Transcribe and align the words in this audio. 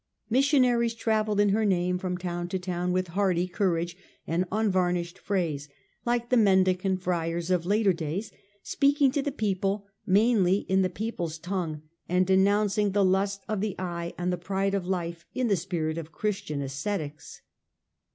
Missionaries 0.31 0.95
travelled 0.95 1.39
in 1.39 1.49
her 1.49 1.63
name 1.63 1.99
from 1.99 2.17
town 2.17 2.47
to 2.47 2.57
town, 2.57 2.91
with 2.91 3.09
hardy 3.09 3.47
courage 3.47 3.95
and 4.25 4.45
unvarnished 4.51 5.19
phrase, 5.19 5.69
like 6.07 6.29
the 6.29 6.37
Mendicant 6.37 7.03
Friars 7.03 7.51
of 7.51 7.67
later 7.67 7.93
days, 7.93 8.31
speaking 8.63 9.11
to 9.11 9.21
the 9.21 9.31
people 9.31 9.85
mainly 10.07 10.61
in 10.61 10.81
the 10.81 10.89
people's 10.89 11.37
tongue, 11.37 11.83
and 12.09 12.25
denouncing 12.25 12.93
the 12.93 13.05
lust 13.05 13.43
of 13.47 13.61
the 13.61 13.75
eye 13.77 14.11
and 14.17 14.33
the 14.33 14.37
pride 14.39 14.73
of 14.73 14.87
life 14.87 15.23
in 15.35 15.49
the 15.49 15.55
spirit 15.55 15.99
of 15.99 16.11
Christian 16.11 16.63
ascetics. 16.63 17.43